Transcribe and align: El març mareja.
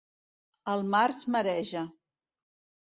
El 0.73 0.81
març 0.95 1.21
mareja. 1.37 1.87